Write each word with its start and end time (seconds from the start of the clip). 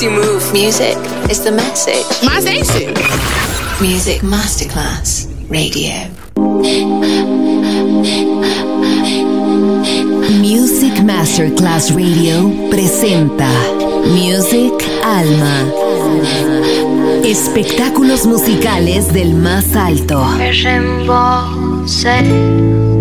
You 0.00 0.10
move. 0.10 0.52
Music 0.52 0.96
is 1.28 1.42
the 1.42 1.50
message. 1.50 2.06
My 2.22 2.38
station. 2.38 2.94
Music 3.80 4.22
Masterclass 4.22 5.26
Radio. 5.48 5.90
Music 10.40 11.02
Masterclass 11.02 11.90
Radio 11.90 12.48
presenta 12.70 13.50
Music 14.04 14.72
Alma. 15.02 15.64
Espectáculos 17.24 18.24
musicales 18.24 19.12
del 19.12 19.34
más 19.34 19.74
alto. 19.74 20.24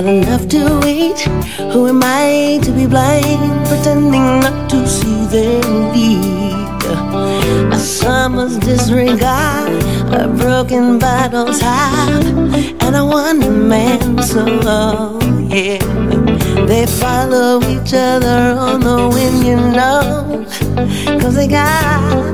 Not 0.00 0.12
enough 0.12 0.48
to 0.48 0.80
eat. 0.86 1.20
Who 1.72 1.88
am 1.88 2.00
I 2.02 2.58
to 2.62 2.72
be 2.72 2.86
blind, 2.86 3.66
pretending 3.66 4.40
not 4.40 4.70
to 4.70 4.86
see 4.86 5.26
their 5.26 5.60
need? 5.92 6.82
A 7.72 7.78
summer's 7.78 8.56
disregard, 8.58 9.82
a 10.12 10.28
broken 10.28 10.98
bottle's 10.98 11.60
heart, 11.60 12.24
and 12.82 12.96
a 12.96 13.04
one 13.04 13.68
man 13.68 14.22
song. 14.22 15.50
Yeah, 15.50 15.78
they 16.66 16.86
follow 16.86 17.60
each 17.64 17.92
other 17.92 18.56
on 18.58 18.80
the 18.80 19.08
wind, 19.14 19.44
you 19.44 19.56
know, 19.56 20.46
cause 21.20 21.34
they 21.34 21.48
got 21.48 22.24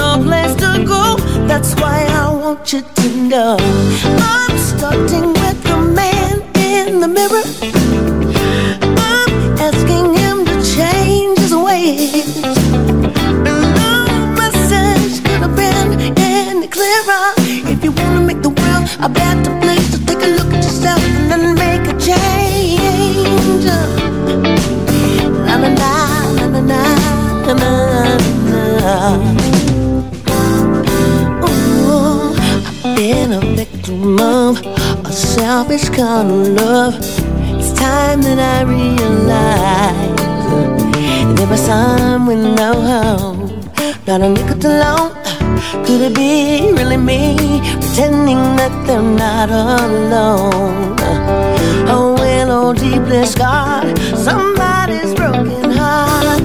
no 0.00 0.22
place 0.22 0.54
to 0.56 0.84
go. 0.86 1.16
That's 1.46 1.74
why 1.74 2.06
I 2.08 2.32
want 2.32 2.72
you 2.72 2.82
to 2.82 3.08
know 3.28 3.56
I'm 3.60 4.58
starting 4.58 5.32
with 5.32 5.62
the 5.62 5.75
selfish 35.66 35.88
kind 35.90 36.30
of 36.30 36.48
love. 36.48 37.25
Time 37.86 38.20
that 38.22 38.40
I 38.56 38.62
realize 38.62 40.18
there 41.36 41.46
was 41.46 41.60
some 41.60 42.26
with 42.26 42.42
no 42.60 42.72
home, 42.90 43.38
not 44.08 44.20
a 44.22 44.28
nickel 44.28 44.58
to 44.64 44.70
loan. 44.82 45.10
Could 45.84 46.00
it 46.08 46.14
be 46.16 46.72
really 46.72 46.96
me 46.96 47.36
pretending 47.80 48.42
that 48.58 48.74
they're 48.86 49.00
not 49.00 49.50
alone? 49.50 50.96
Oh, 51.94 52.16
well, 52.18 52.50
oh, 52.50 52.72
deeply 52.74 53.24
scarred, 53.24 53.96
somebody's 54.16 55.14
broken 55.14 55.70
heart, 55.70 56.42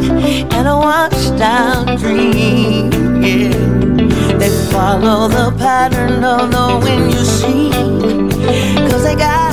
and 0.56 0.68
a 0.68 0.78
washed 0.78 1.42
out 1.42 1.98
dream. 1.98 2.92
Yeah. 3.24 4.38
They 4.38 4.52
follow 4.72 5.28
the 5.28 5.48
pattern 5.58 6.24
of 6.24 6.52
the 6.52 6.68
wind 6.84 7.12
you 7.16 7.26
see. 7.26 7.72
Cause 8.92 9.04
they 9.04 9.16
got 9.16 9.51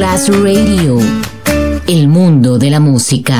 Masterclass 0.00 0.28
Radio. 0.42 0.98
El 1.86 2.08
mundo 2.08 2.58
de 2.58 2.70
la 2.70 2.80
música. 2.80 3.39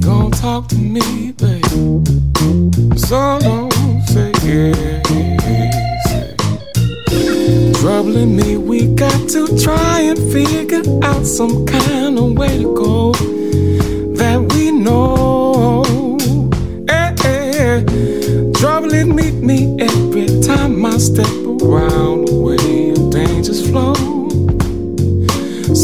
Don't 0.00 0.34
talk 0.34 0.66
to 0.68 0.74
me, 0.74 1.30
babe. 1.30 1.64
So 2.98 3.38
don't 3.38 4.02
say 4.08 4.32
easy. 4.42 5.02
Troubling 7.74 8.36
me, 8.36 8.56
we 8.56 8.92
got 8.96 9.28
to 9.30 9.46
try 9.62 10.00
and 10.00 10.18
figure 10.32 10.82
out 11.04 11.24
some 11.24 11.64
kind 11.64 12.18
of 12.18 12.36
way 12.36 12.64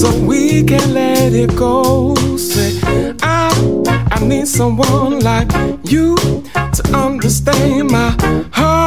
so 0.05 0.21
we 0.21 0.63
can 0.63 0.93
let 0.93 1.33
it 1.33 1.57
go. 1.57 2.15
Say, 2.37 2.79
I, 3.23 3.51
I 4.11 4.19
need 4.25 4.47
someone 4.47 5.21
like 5.21 5.51
you 5.85 6.17
to 6.77 6.83
understand 6.93 7.91
my 7.91 8.11
heart 8.53 8.84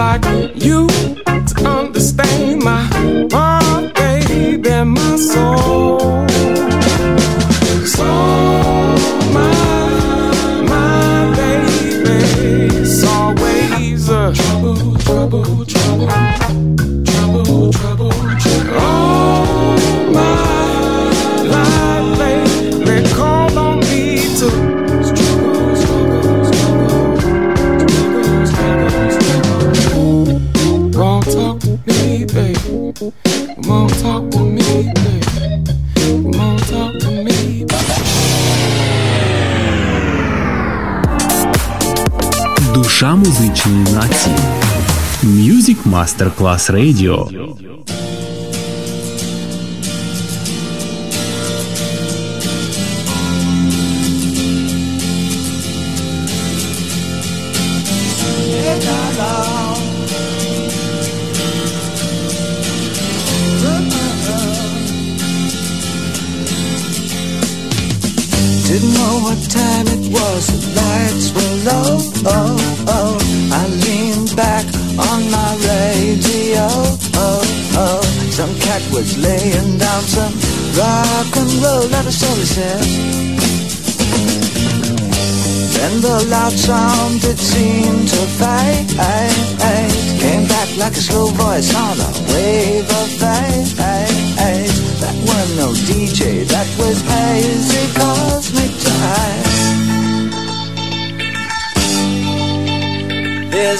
like 0.00 0.24
you 0.54 0.86
to 1.50 1.54
understand 1.66 2.64
my 2.64 2.82
heart, 3.30 3.94
baby, 3.94 4.82
my 4.96 5.16
soul. 5.16 6.26
So 7.94 8.08
my 9.36 9.52
my 10.72 11.34
baby's 11.36 13.04
always 13.04 14.08
a 14.08 14.32
trouble, 14.32 14.96
trouble. 15.04 15.69
Мастер-класс 45.90 46.70
радио. 46.70 47.26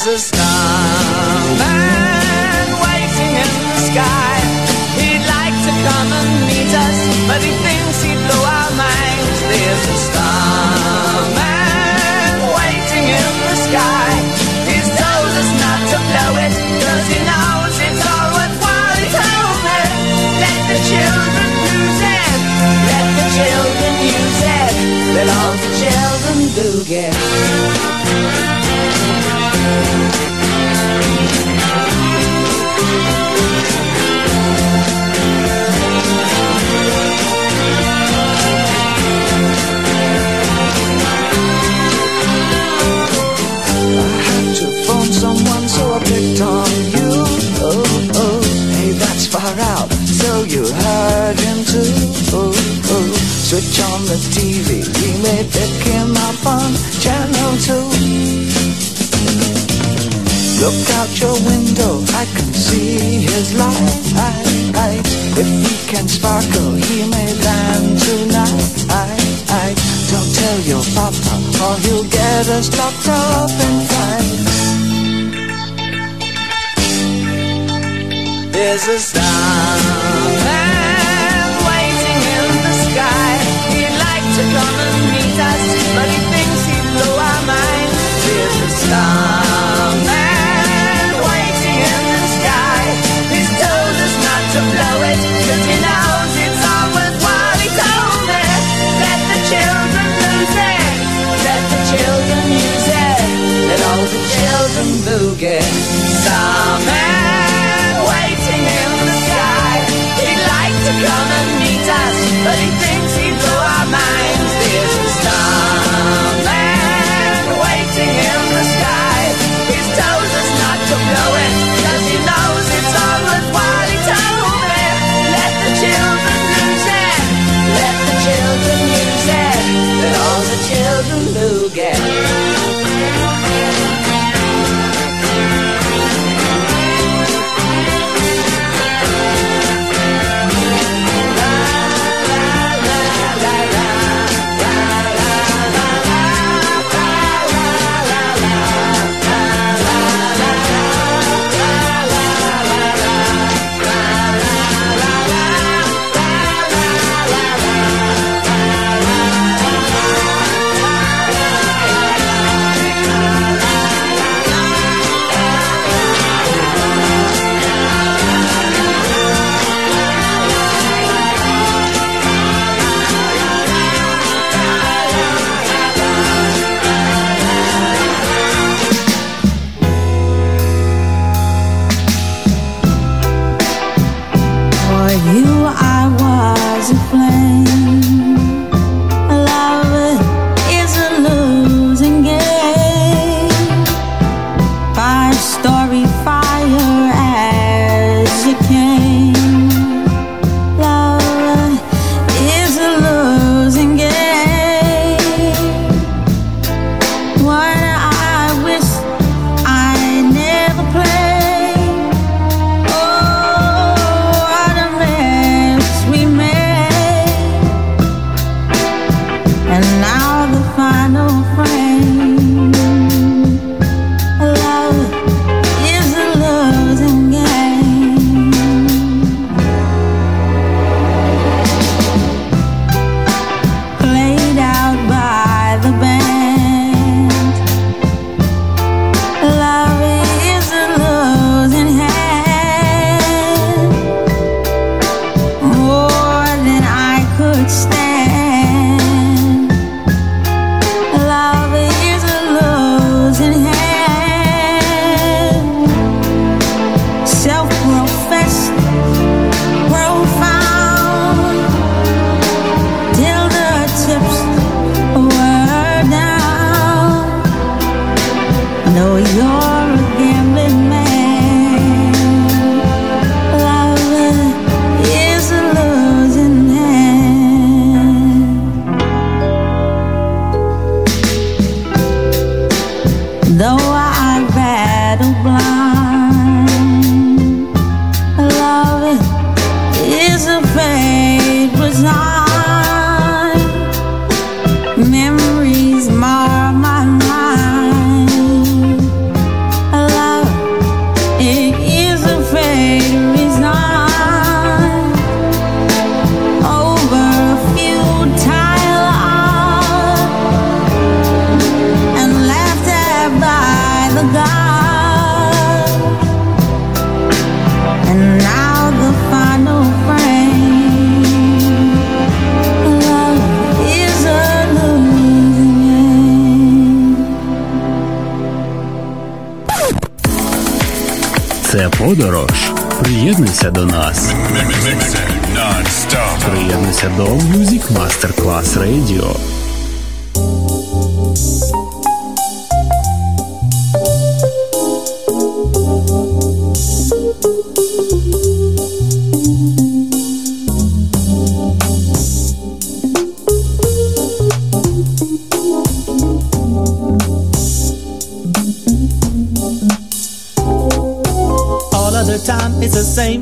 resistance. 0.06 0.49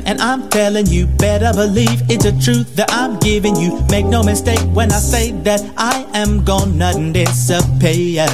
And 0.08 0.22
I'm 0.22 0.48
telling 0.48 0.86
you, 0.86 1.06
better 1.06 1.52
believe 1.52 2.00
it's 2.08 2.24
the 2.24 2.32
truth 2.40 2.74
that 2.76 2.90
I'm 2.90 3.18
giving 3.18 3.56
you. 3.56 3.84
Make 3.90 4.06
no 4.06 4.22
mistake 4.22 4.60
when 4.72 4.90
I 4.90 5.00
say 5.00 5.32
that 5.42 5.60
I 5.76 6.06
am 6.14 6.44
gonna 6.44 7.12
disappear. 7.12 8.26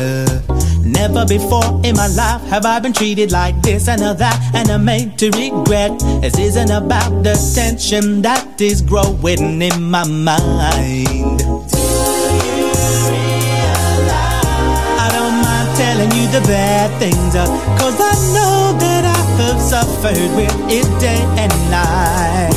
Never 0.84 1.26
before 1.26 1.80
in 1.82 1.96
my 1.96 2.06
life 2.06 2.42
have 2.42 2.64
I 2.64 2.78
been 2.78 2.92
treated 2.92 3.32
like 3.32 3.60
this 3.62 3.88
and 3.88 4.02
that, 4.02 4.38
and 4.54 4.70
I'm 4.70 4.84
made 4.84 5.18
to 5.18 5.30
regret. 5.30 5.98
This 6.22 6.38
isn't 6.38 6.70
about 6.70 7.24
the 7.24 7.34
tension 7.56 8.22
that 8.22 8.60
is 8.60 8.80
growing 8.80 9.60
in 9.60 9.82
my 9.82 10.06
mind. 10.06 11.42
I 15.02 15.08
don't 15.10 15.37
mind 15.42 15.68
telling 15.76 16.12
you 16.14 16.28
the 16.30 16.40
bad 16.46 17.00
things, 17.00 17.34
uh, 17.34 17.46
cause 17.80 17.98
I 17.98 18.14
know 18.32 18.78
that 18.78 18.93
have 19.38 19.61
suffered 19.61 20.31
with 20.37 20.55
it 20.70 20.87
day 21.01 21.23
and 21.38 21.53
night. 21.70 22.55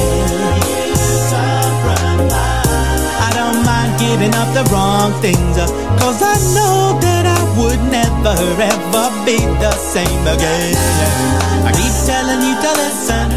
I 3.19 3.29
don't 3.33 3.65
mind 3.65 3.97
giving 3.99 4.33
up 4.33 4.49
the 4.53 4.63
wrong 4.71 5.13
things, 5.21 5.57
cause 6.01 6.21
I 6.21 6.35
know 6.53 6.99
that 7.01 7.25
I 7.25 7.41
would 7.57 7.81
never 7.89 8.35
ever 8.61 9.05
be 9.25 9.37
the 9.63 9.71
same 9.71 10.23
again. 10.27 10.75
I 11.65 11.71
keep 11.73 11.95
telling 12.05 12.41
you 12.45 12.55
to 12.55 12.71
listen. 12.81 13.27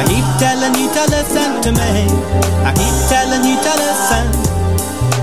I 0.00 0.02
keep 0.08 0.26
telling 0.40 0.74
you 0.80 0.88
to 0.96 1.04
listen 1.12 1.60
to 1.66 1.70
me. 1.72 1.92
I 2.64 2.72
keep 2.72 2.96
telling 3.12 3.44
you 3.44 3.56
to 3.56 3.72
listen. 3.84 4.26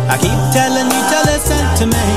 I 0.09 0.15
keep 0.21 0.39
telling 0.53 0.87
you 0.87 1.01
to 1.11 1.19
listen 1.27 1.63
to 1.79 1.85
me. 1.87 2.07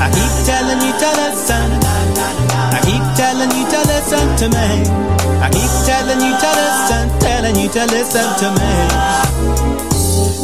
I 0.00 0.08
keep 0.14 0.32
telling 0.46 0.80
you 0.80 0.92
to 1.02 1.08
listen. 1.20 2.47
I 2.78 2.80
keep 2.86 3.02
telling 3.18 3.50
you 3.58 3.66
to 3.74 3.80
listen 3.90 4.26
to 4.38 4.46
me. 4.54 4.68
I 5.42 5.50
keep 5.50 5.72
telling 5.82 6.20
you 6.22 6.30
to 6.30 6.50
listen, 6.62 7.18
telling 7.18 7.56
you 7.56 7.68
to 7.70 7.84
listen 7.90 8.28
to 8.38 8.48
me. 8.54 8.72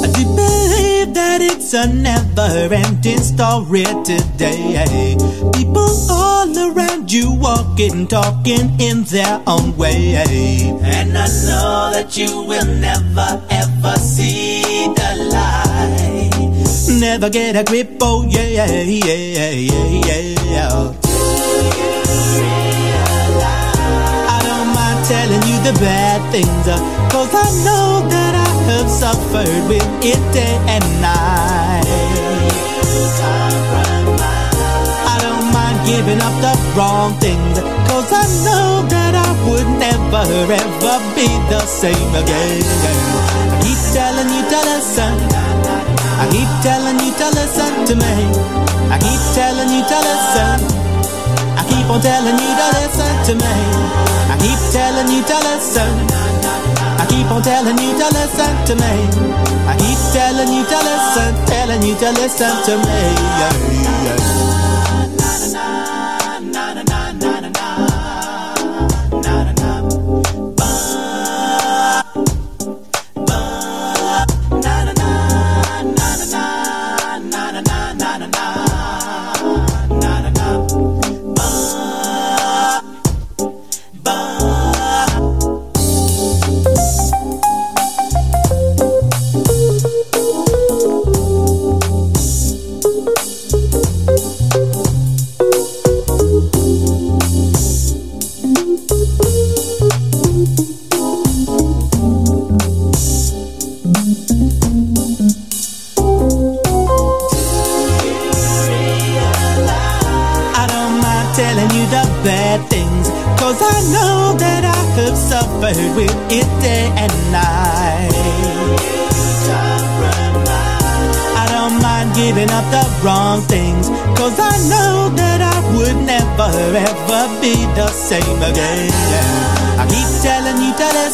I 0.03 0.11
do 0.12 0.25
believe 0.35 1.14
that 1.14 1.38
it's 1.42 1.73
a 1.75 1.87
never 1.87 2.75
ending 2.75 3.18
story 3.23 3.85
today. 4.03 5.14
People 5.55 5.87
all 6.11 6.51
around 6.59 7.12
you 7.12 7.33
walking, 7.33 8.09
talking 8.09 8.81
in 8.81 9.05
their 9.05 9.40
own 9.47 9.77
way. 9.77 10.16
And 10.16 11.16
I 11.16 11.29
know 11.47 11.90
that 11.94 12.16
you 12.16 12.42
will 12.42 12.66
never 12.66 13.47
ever 13.49 13.94
see 13.97 14.88
the 14.88 15.31
light. 15.31 16.99
Never 16.99 17.31
get 17.31 17.55
a 17.55 17.62
grip, 17.62 17.97
oh 18.01 18.27
yeah, 18.29 18.42
yeah, 18.42 18.83
yeah, 18.83 19.51
yeah, 19.51 19.51
yeah, 20.51 21.04
yeah. 22.40 22.64
telling 25.09 25.42
you 25.44 25.59
the 25.61 25.74
bad 25.85 26.20
things, 26.33 26.66
cause 27.12 27.29
I 27.29 27.48
know 27.64 28.09
that 28.09 28.33
I 28.33 28.50
have 28.72 28.88
suffered 28.88 29.68
with 29.68 29.85
it 30.00 30.22
day 30.33 30.57
and 30.64 30.87
night. 31.05 31.85
I 35.05 35.16
don't 35.20 35.53
mind 35.53 35.79
giving 35.85 36.20
up 36.24 36.33
the 36.40 36.55
wrong 36.72 37.12
things, 37.20 37.61
cause 37.88 38.09
I 38.16 38.24
know 38.48 38.88
that 38.88 39.12
I 39.12 39.31
would 39.44 39.68
never 39.77 40.24
ever 40.24 40.96
be 41.12 41.29
the 41.53 41.61
same 41.68 42.12
again. 42.16 42.64
I 42.64 43.61
keep 43.61 43.81
telling 43.92 44.31
you 44.33 44.42
to 44.53 44.61
listen. 44.72 45.14
I 46.16 46.24
keep 46.33 46.50
telling 46.64 46.96
you 47.05 47.12
to 47.12 47.29
listen 47.37 47.72
to 47.88 47.94
me. 48.00 48.16
I 48.88 48.96
keep 49.05 49.20
telling 49.37 49.68
you 49.68 49.83
to 49.85 49.98
listen. 50.00 50.84
Keep 51.75 51.91
on 51.91 52.01
telling 52.01 52.39
you 52.39 52.53
to 52.55 52.67
listen 52.79 53.13
to 53.27 53.35
me. 53.35 53.55
I 54.31 54.37
keep 54.39 54.61
telling 54.71 55.11
you 55.11 55.23
to 55.27 55.37
listen. 55.43 55.91
I 57.03 57.05
keep 57.11 57.27
on 57.35 57.43
telling 57.43 57.77
you 57.79 57.99
to 57.99 58.09
listen 58.15 58.55
to 58.69 58.75
me. 58.79 58.95
I 59.67 59.75
keep 59.75 59.99
telling 60.15 60.55
you 60.55 60.63
to 60.63 60.79
listen, 60.87 61.35
telling 61.47 61.83
you 61.83 61.97
to 61.99 62.11
listen 62.13 62.55
to 62.67 62.79
me. 62.79 63.01
Yeah, 63.41 63.55
yeah. 64.07 64.54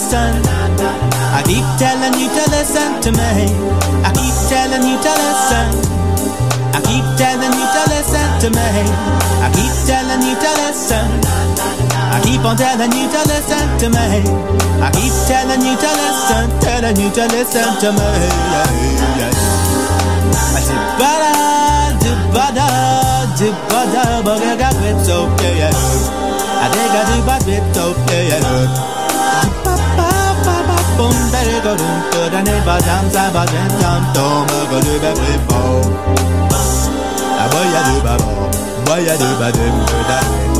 Listen. 0.00 0.32
I 1.36 1.44
keep 1.44 1.66
telling 1.76 2.16
you 2.16 2.28
to 2.32 2.44
listen 2.56 2.90
to 3.04 3.10
me. 3.12 3.52
I 4.00 4.10
keep 4.16 4.36
telling 4.48 4.80
you 4.88 4.96
to 4.96 5.12
listen. 5.12 5.66
I 6.72 6.80
keep 6.88 7.04
telling 7.20 7.52
you 7.52 7.66
to 7.68 7.82
listen 7.92 8.28
to 8.40 8.48
me. 8.48 8.68
I 9.44 9.48
keep 9.52 9.74
telling 9.84 10.24
you 10.24 10.34
to 10.40 10.50
listen. 10.64 11.06
I 12.00 12.18
keep 12.24 12.40
on 12.48 12.56
telling 12.56 12.92
you 12.96 13.06
to 13.12 13.20
listen 13.28 13.66
to 13.80 13.86
me. 13.92 14.24
I 14.80 14.88
keep 14.96 15.12
telling 15.28 15.60
you 15.68 15.76
to 15.76 15.90
listen, 16.00 16.48
telling 16.64 16.96
you 16.96 17.10
to 17.12 17.24
listen 17.36 17.68
to 17.84 17.92
me. 17.92 18.08
I 20.56 20.60
said, 20.64 20.80
bada, 20.96 21.32
bada, 22.32 22.68
bada, 23.68 24.04
but 24.24 24.40
I 24.40 24.56
got 24.56 24.80
it 24.80 24.98
so 25.04 25.28
yeah. 25.44 25.76
I 26.62 26.66
dig 26.72 26.96
a 26.96 27.02
deep 27.08 27.28
a 27.28 27.36
bit 27.44 27.76
of 27.76 27.96
yeah. 28.08 28.99
I 31.62 33.28
was 33.32 33.52
in 33.52 33.68
town, 33.80 34.02
Tom, 34.14 34.46
I 34.48 34.64
go 34.70 34.80
do 34.80 34.94
the 34.98 35.12
flip 35.14 35.42
I 37.36 37.46
boy, 38.86 40.59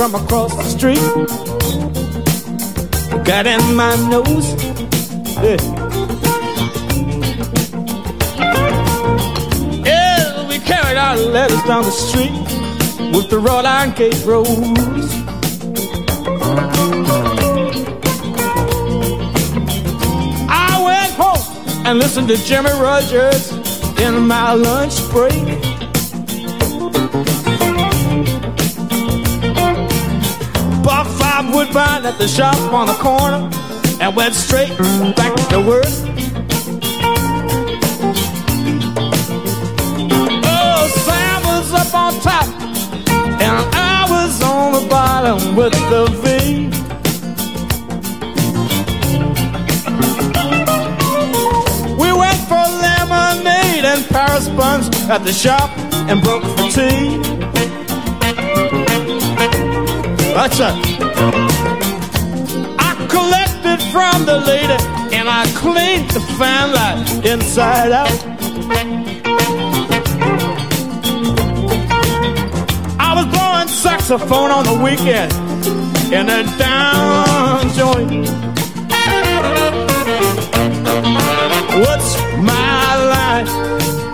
From 0.00 0.14
across 0.14 0.56
the 0.56 0.64
street 0.64 0.96
got 3.22 3.46
in 3.46 3.60
my 3.76 3.94
nose. 4.08 4.48
Yeah. 5.44 5.60
Yeah, 9.84 10.48
we 10.48 10.58
carried 10.60 10.96
our 10.96 11.16
letters 11.18 11.62
down 11.64 11.82
the 11.82 11.90
street 11.90 12.32
with 13.14 13.28
the 13.28 13.38
wrought 13.38 13.66
iron 13.66 13.90
gate 13.90 14.24
roads. 14.24 14.48
I 20.48 20.82
went 20.82 21.12
home 21.12 21.86
and 21.86 21.98
listened 21.98 22.28
to 22.28 22.38
Jimmy 22.38 22.70
Rogers 22.70 23.52
in 24.00 24.26
my 24.26 24.54
lunch 24.54 24.98
break. 25.10 25.59
Five 31.50 31.66
woodbine 31.66 32.06
at 32.06 32.16
the 32.16 32.28
shop 32.28 32.54
on 32.72 32.86
the 32.86 32.92
corner 32.94 33.50
and 34.00 34.14
went 34.14 34.34
straight 34.34 34.68
back 35.16 35.34
to 35.48 35.60
work. 35.60 35.84
Oh, 40.46 40.88
Sam 41.04 41.42
was 41.42 41.72
up 41.72 41.92
on 41.92 42.20
top 42.20 42.46
and 43.40 43.74
I 43.74 44.06
was 44.08 44.40
on 44.42 44.72
the 44.74 44.88
bottom 44.88 45.56
with 45.56 45.72
the 45.72 46.06
V. 46.22 46.68
We 52.00 52.12
went 52.12 52.38
for 52.48 52.64
lemonade 52.84 53.84
and 53.84 54.04
Paris 54.06 54.48
buns 54.50 54.88
at 55.08 55.24
the 55.24 55.32
shop 55.32 55.70
and 56.08 56.22
broke 56.22 56.44
for 56.44 56.70
tea. 56.70 57.18
That's 60.32 60.60
it. 60.60 60.99
I 61.22 62.94
collected 63.10 63.78
from 63.92 64.24
the 64.24 64.38
lady 64.46 64.78
and 65.14 65.28
I 65.28 65.44
cleaned 65.54 66.10
the 66.10 66.20
fan 66.38 66.72
light 66.72 67.26
inside 67.26 67.92
out. 67.92 68.08
I 72.98 73.14
was 73.16 73.26
blowing 73.26 73.68
saxophone 73.68 74.50
on 74.50 74.64
the 74.64 74.82
weekend 74.82 75.32
in 76.10 76.30
a 76.30 76.42
down 76.56 77.68
joint. 77.74 78.28
What's 81.84 82.16
my 82.38 82.96
life? 83.16 83.50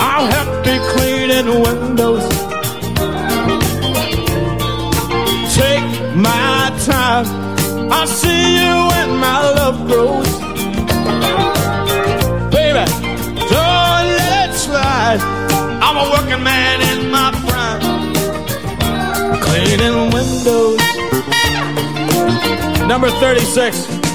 I'll 0.01 0.27
have 0.27 0.65
to 0.65 0.71
be 0.71 0.79
clean 0.91 1.31
and 1.31 1.49
well. 1.63 1.96
My 9.27 9.51
love 9.61 9.79
grows. 9.89 10.33
Baby, 12.55 12.85
don't 13.53 14.09
let 14.21 14.51
slide. 14.55 15.21
I'm 15.85 15.97
a 16.05 16.07
working 16.15 16.43
man 16.45 16.77
in 16.91 17.11
my 17.17 17.29
prime. 17.47 17.83
Cleaning 19.47 19.99
windows. 20.17 20.81
Number 22.89 23.11
36. 23.11 24.06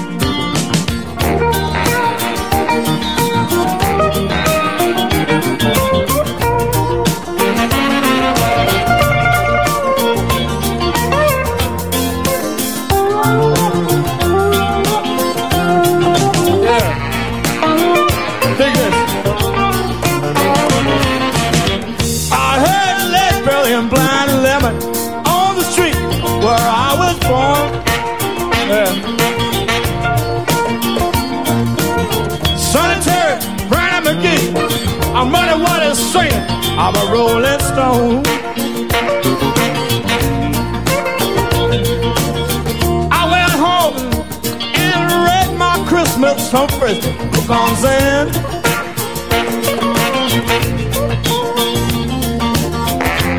I'm 36.74 36.96
a 36.96 37.12
rolling 37.12 37.60
stone. 37.60 38.22
I 43.12 43.22
went 43.30 43.52
home 43.52 43.96
and 44.74 45.12
read 45.26 45.58
my 45.58 45.84
Christmas 45.86 46.50
Frisbee. 46.78 47.12
Book 47.30 47.50
on 47.50 47.76
Zen. 47.76 48.32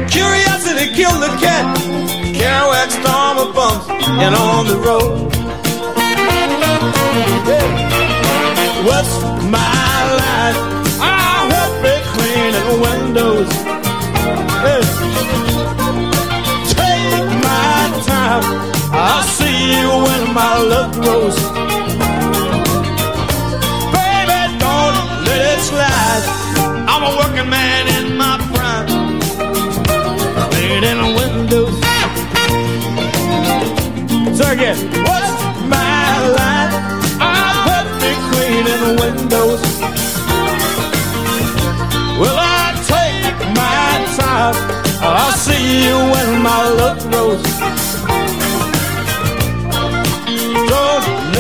Curiosity 0.10 0.94
killed 0.94 1.22
the 1.22 1.36
cat. 1.42 1.76
Kerouac 2.38 2.92
storm 2.92 3.38
of 3.40 3.56
bumps 3.56 3.90
and 3.90 4.36
on 4.36 4.68
the 4.68 4.78
road. 4.78 5.43
My 20.34 20.58
love 20.58 20.92
grows. 20.94 21.36
Baby, 23.94 24.40
don't 24.58 24.98
let 25.28 25.42
it 25.54 25.62
slide. 25.62 26.26
I'm 26.90 27.04
a 27.04 27.12
working 27.18 27.50
man 27.52 27.88
in 27.98 28.18
my 28.18 28.38
prime 28.52 28.88
cleaning 30.50 31.04
windows. 31.20 31.76
So 34.38 34.44
again, 34.52 34.78
what's 35.06 35.34
my 35.70 36.04
line? 36.38 36.72
I'll 37.22 37.60
help 37.70 37.90
me 38.02 38.12
cleaning 38.30 38.86
windows. 39.04 39.62
Well, 42.20 42.38
I 42.40 42.74
take 42.90 43.38
my 43.62 43.88
time. 44.18 44.56
I'll 45.00 45.32
see 45.34 45.86
you 45.86 45.96
when 46.14 46.42
my 46.42 46.70
love 46.70 47.00
grows. 47.12 47.63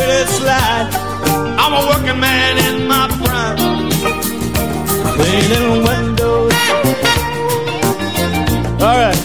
It 0.05 0.27
slide. 0.27 0.89
I'm 1.57 1.73
a 1.73 1.87
working 1.87 2.19
man 2.19 2.57
in 2.67 2.87
my 2.87 3.07
prime, 3.23 3.57
cleaning 5.15 5.83
windows. 5.87 6.53
All 8.83 8.97
right. 8.99 9.19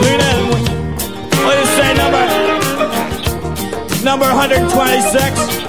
Clean 0.00 0.20
it. 0.20 0.36
What 1.44 1.54
do 1.54 1.60
you 1.60 1.70
say, 1.78 1.90
number? 1.96 2.24
Number 4.04 4.26
126. 4.26 5.64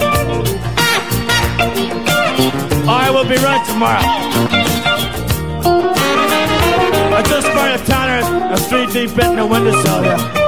I 2.88 3.10
will 3.12 3.24
be 3.24 3.38
right 3.38 3.66
tomorrow. 3.66 4.04
I 7.16 7.22
just 7.30 7.48
burned 7.48 7.82
a 7.82 7.86
tanner 7.86 8.22
a 8.54 8.58
three 8.58 8.88
deep 8.88 9.18
in 9.18 9.36
the 9.38 9.46
windowsill 9.46 10.04
here. 10.04 10.45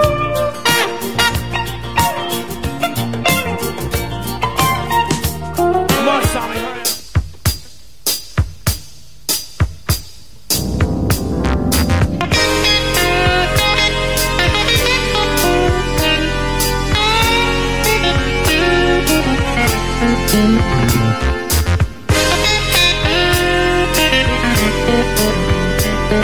Wanna 26.07 26.23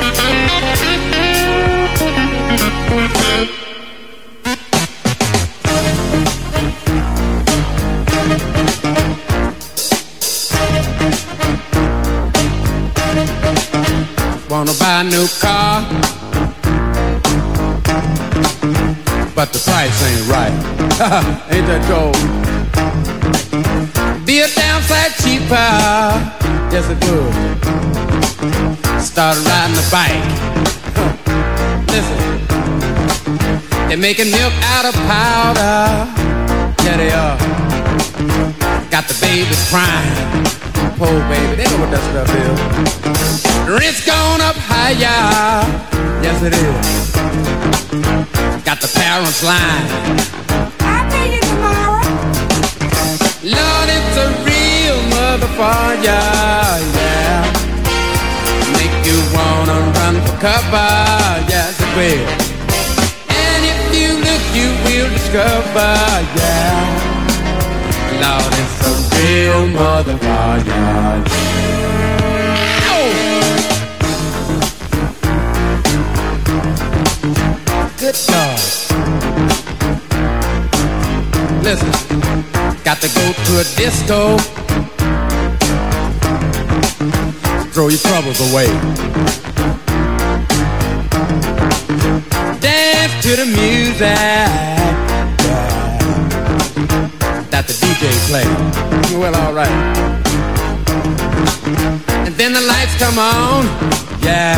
buy 14.79 15.01
a 15.01 15.03
new 15.03 15.27
car, 15.41 15.81
but 19.35 19.51
the 19.51 19.59
price 19.65 20.01
ain't 20.07 20.27
right. 20.29 20.53
ain't 21.51 21.67
that 21.67 21.83
cold? 21.89 22.15
Be 24.25 24.39
a 24.39 24.47
downside 24.47 25.13
cheaper, 25.21 25.71
yes 26.71 26.87
it 26.89 27.03
would. 27.09 27.33
Start 29.03 29.37
riding 29.45 29.77
a 29.77 29.85
bike. 29.91 30.23
Listen, 31.93 32.17
they're 33.87 33.97
making 33.97 34.31
milk 34.31 34.53
out 34.73 34.85
of 34.85 34.93
powder. 35.05 36.07
Yeah, 36.83 36.97
they 36.97 37.11
are. 37.11 37.37
Got 38.89 39.07
the 39.07 39.17
babies 39.21 39.69
crying. 39.69 40.43
Poor 40.97 41.19
baby, 41.29 41.55
they 41.57 41.65
know 41.69 41.79
what 41.83 41.91
that 41.91 42.01
stuff 42.09 42.29
is. 42.33 42.59
Rent's 43.69 44.05
gone 44.05 44.41
up 44.41 44.55
higher. 44.57 45.63
Yes, 46.23 46.41
it 46.41 46.53
is. 46.53 47.13
Got 48.63 48.79
the 48.81 48.87
parents 48.87 49.43
lying. 49.43 49.89
I'll 50.79 51.11
pay 51.11 51.35
you 51.35 51.41
tomorrow. 51.41 52.01
Lord, 53.43 53.89
it's 53.93 54.17
a 54.17 54.27
real 54.47 54.97
motherfucker. 55.11 56.03
Yeah. 56.03 57.62
Wanna 59.73 59.91
run 59.97 60.15
for 60.21 60.37
cover. 60.37 60.91
Yes, 61.49 61.73
it 61.81 61.91
will. 61.97 62.27
And 63.41 63.61
if 63.71 63.79
you 63.97 64.09
look, 64.21 64.43
you 64.53 64.69
will 64.85 65.09
discover. 65.09 65.93
Yeah. 66.37 67.01
Lord, 68.21 68.53
it's 68.61 68.77
a 68.85 68.93
real 69.17 69.63
motherfucker. 69.73 71.23
Good 77.97 78.17
God. 78.27 78.59
Listen, 81.63 81.91
got 82.83 82.97
to 83.01 83.07
go 83.07 83.25
to 83.45 83.51
a 83.59 83.63
disco. 83.75 84.62
throw 87.73 87.87
your 87.87 87.97
troubles 87.97 88.39
away. 88.51 88.67
Dance 92.61 93.13
to 93.23 93.35
the 93.35 93.47
music 93.47 93.97
that 97.49 97.65
the 97.65 97.73
DJ 97.73 98.03
plays. 98.29 99.17
Well, 99.17 99.35
alright. 99.35 99.71
And 102.27 102.35
then 102.35 102.53
the 102.53 102.61
lights 102.61 102.95
come 102.99 103.17
on, 103.17 103.65
yeah, 104.21 104.53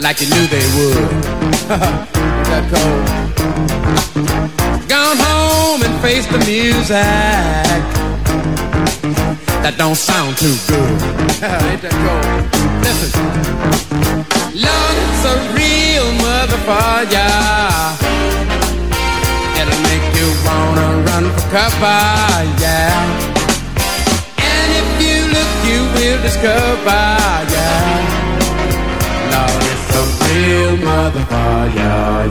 like 0.00 0.20
you 0.20 0.28
knew 0.28 0.46
they 0.46 0.66
would. 0.78 1.10
that 2.46 2.64
cold. 2.70 3.06
Gone 4.88 5.16
home 5.18 5.82
and 5.82 6.00
face 6.00 6.26
the 6.28 6.38
music 6.46 7.85
that 9.66 9.74
don't 9.78 9.98
sound 9.98 10.38
too 10.38 10.54
good. 10.70 10.78
Ain't 11.42 11.82
that 11.82 11.90
cool? 11.98 12.22
Listen. 12.86 13.18
Love's 14.54 15.22
a 15.26 15.34
real 15.58 16.06
motherfucker. 16.22 17.18
It'll 19.58 19.82
make 19.90 20.06
you 20.14 20.30
wanna 20.46 21.02
run 21.10 21.26
for 21.34 21.50
cover, 21.50 21.98
yeah. 22.62 22.94
And 24.38 24.68
if 24.70 24.86
you 25.02 25.34
look, 25.34 25.50
you 25.66 25.82
will 25.98 26.22
discover, 26.22 27.10
yeah. 27.50 28.06
Love 29.34 29.66
is 29.66 29.82
a 29.98 30.02
real 30.30 30.78
motherfucker, 30.78 31.74
yeah. 31.74 32.30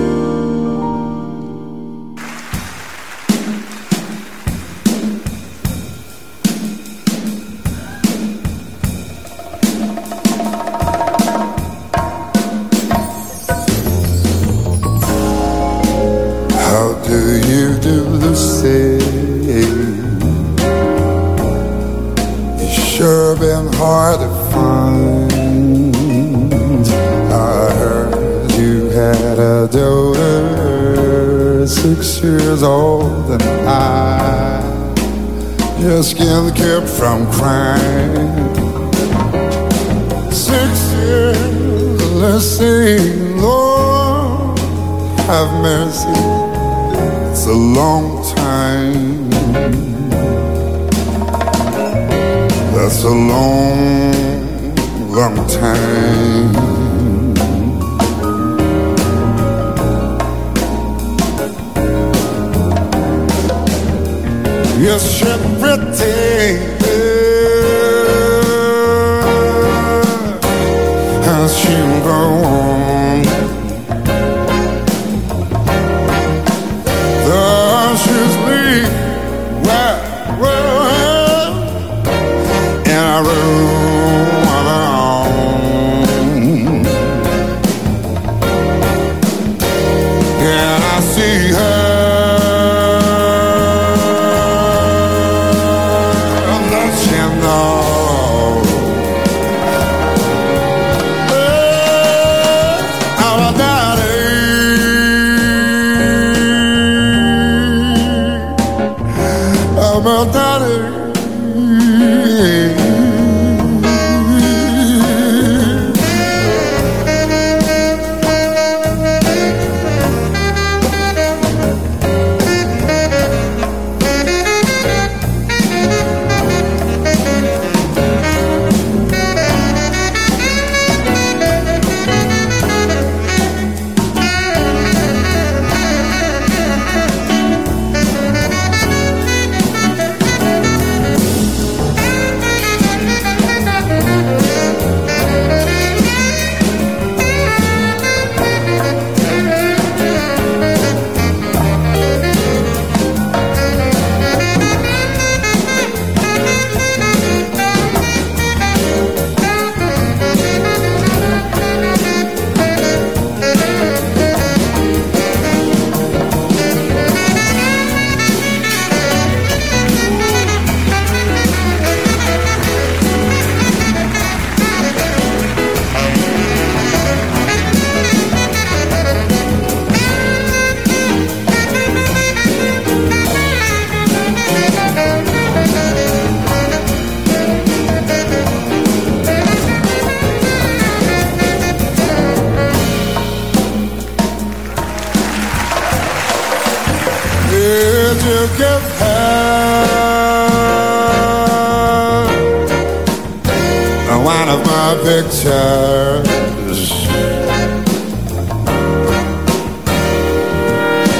One 204.31 204.49
of 204.55 204.61
my 204.65 204.89
pictures. 205.03 206.29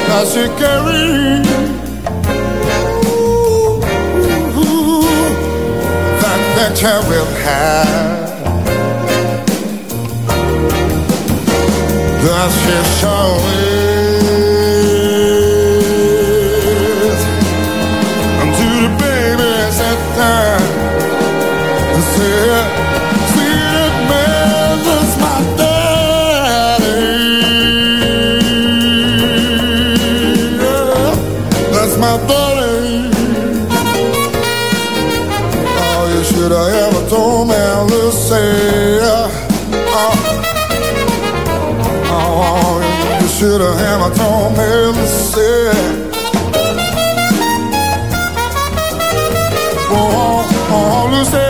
Now 0.07 0.23
she 0.31 0.43
carried 0.61 1.45
that 6.21 6.39
picture 6.55 7.01
with 7.09 7.31
her. 7.45 7.83
That 12.23 12.49
she 12.61 12.77
showed 12.99 13.90
should 43.41 43.59
have 43.59 43.79
ever 43.79 44.15
told 44.15 44.51
me, 44.55 44.69
Lucy. 44.95 45.51
Oh, 49.89 50.45
oh, 50.69 51.09
Lucy, 51.11 51.49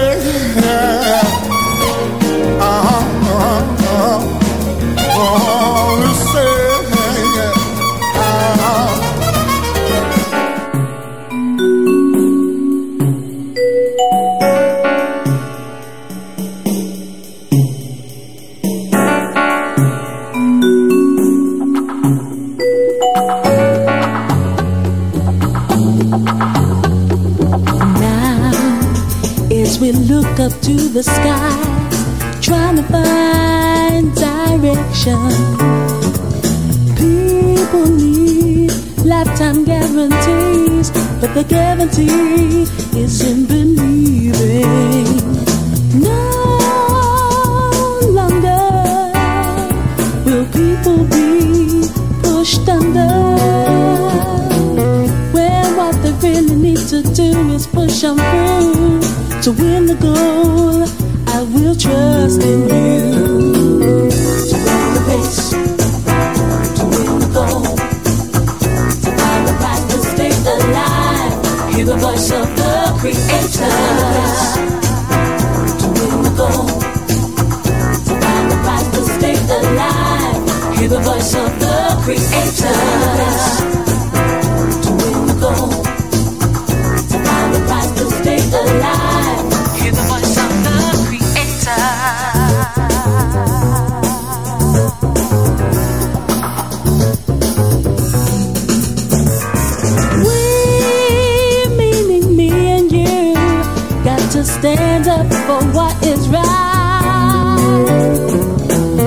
yeah. 0.66 1.20
Uh-huh, 2.62 3.04
uh-huh, 3.34 3.64
uh-huh. 5.10 5.61
To 30.78 30.88
the 30.88 31.04
sky, 31.04 32.40
trying 32.42 32.78
to 32.78 32.84
find 32.84 34.16
direction, 34.16 35.30
people 36.96 37.88
need 37.90 38.72
lifetime 39.04 39.66
guarantees, 39.66 40.90
but 41.20 41.34
the 41.34 41.44
guarantee 41.44 42.64
is 42.98 43.22
in 43.22 43.46
believing. 43.46 45.08
No 46.00 46.31
need 56.72 56.88
to 56.88 57.02
do 57.14 57.50
is 57.52 57.68
push 57.68 58.04
on 58.04 58.18
through 58.18 59.02
to 59.42 59.52
win 59.52 59.86
the 59.88 59.96
goal. 59.96 60.86
I 61.28 61.42
will 61.54 61.76
trust 61.76 62.42
in 62.42 62.62
you. 62.72 64.10
To 64.50 64.56
the 64.96 65.02
to 66.78 66.84
win 66.92 67.14
the 67.24 67.30
goal, 67.38 67.64
to 69.04 69.10
find 69.20 69.44
the 69.48 69.54
to 69.92 69.98
stay 70.12 70.34
alive. 70.54 71.34
Hear 71.74 71.86
the 71.86 71.98
voice 71.98 72.32
of 72.40 72.48
the 72.60 72.74
Creator. 73.00 73.78
To 75.80 75.88
win 75.96 76.16
the 76.26 76.34
goal, 76.42 76.68
to 78.08 78.14
find 78.22 78.46
the 78.52 78.58
right 78.68 78.88
to 78.96 79.02
stay 79.16 79.38
alive. 79.60 80.40
Hear 80.78 80.90
the 80.90 81.00
voice 81.00 81.34
of 81.36 81.52
the 81.64 81.76
Creator 82.04 83.71
for 105.18 105.62
what 105.74 105.96
is 106.06 106.30
right 106.30 106.42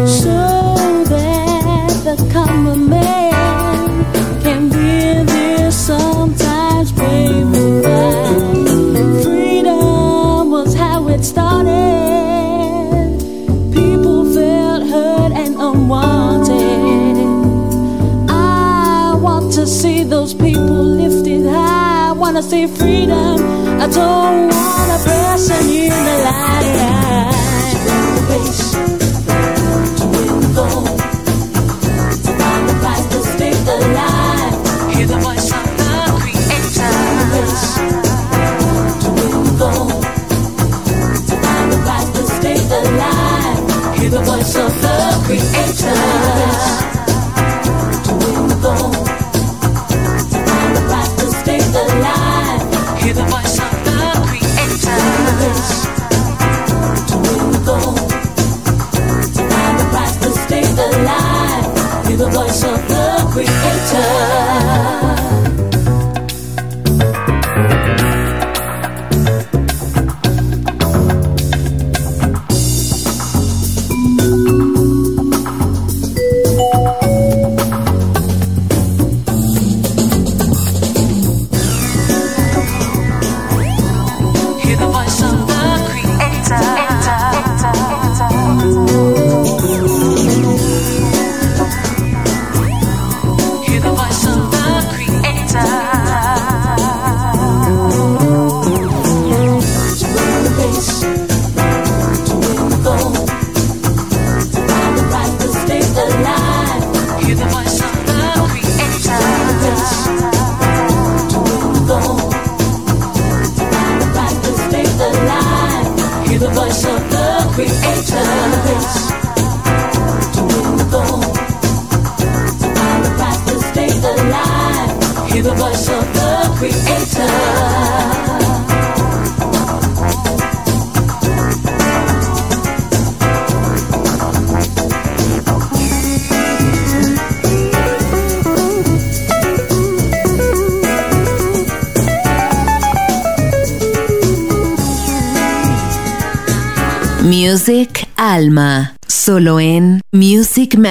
so 0.06 0.74
that 1.08 1.88
the 2.04 2.30
common 2.32 2.88
man 2.90 4.04
can 4.42 4.70
hear 4.70 5.24
this 5.24 5.86
sometimes 5.86 6.92
painful 6.92 7.82
fight. 7.82 9.22
Freedom 9.24 10.50
was 10.50 10.74
how 10.74 11.08
it 11.08 11.24
started. 11.24 11.72
People 13.72 14.32
felt 14.34 14.82
hurt 14.86 15.32
and 15.32 15.54
unwanted. 15.56 17.16
I 18.28 19.16
want 19.18 19.52
to 19.54 19.66
see 19.66 20.04
those 20.04 20.34
people 20.34 20.84
lifted 21.00 21.46
high. 21.46 22.08
I 22.10 22.12
wanna 22.12 22.42
see 22.42 22.66
freedom. 22.66 23.53
Don't 23.94 24.48
want 24.48 24.90
a 24.90 25.04
person 25.04 25.70
in 25.70 25.88
the 25.88 26.16
light. 26.24 27.03
The 62.94 63.26
Creator. 63.32 65.13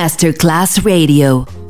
Masterclass 0.03 0.83
Radio. 0.83 1.62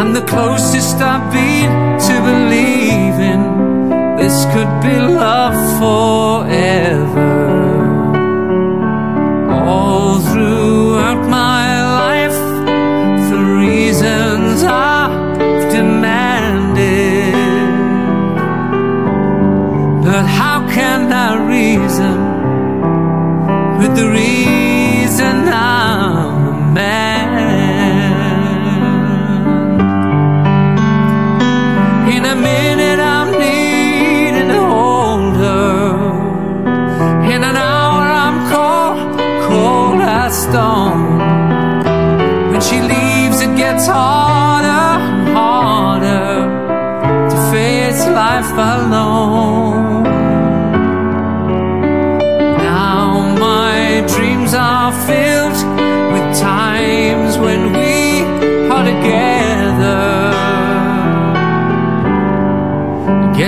I'm 0.00 0.14
the 0.14 0.22
closest 0.22 0.96
I've 0.96 1.30
been 1.30 1.70
to 2.06 2.14
believing 2.30 3.42
This 4.16 4.46
could 4.46 4.72
be 4.80 4.96
love 4.98 5.58
forever. 5.78 7.36
All 9.52 10.18
throughout 10.20 11.28
my 11.28 11.66
life 12.00 12.38
The 13.28 13.42
reasons 13.60 14.62
I've 14.62 15.70
demanded. 15.70 17.34
But 20.02 20.24
how 20.24 20.66
can 20.70 21.12
I 21.12 21.46
reason 21.46 22.16
With 23.80 23.94
the 23.98 24.08
reason 24.08 24.59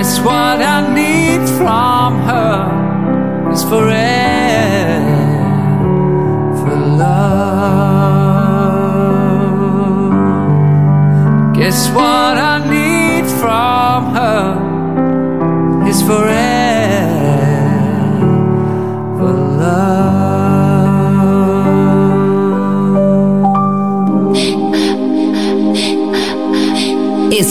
Guess 0.03 0.19
what 0.19 0.59
I 0.61 0.93
need 0.93 1.47
from 1.47 2.19
her. 2.27 3.51
Is 3.53 3.63
forever 3.63 3.95
love. 6.97 7.53
Guess 11.55 11.89
what 11.91 12.37
I 12.37 12.59
need 12.69 13.25
from 13.39 14.13
her? 14.13 14.43
Is 15.87 16.01
forever 16.01 16.52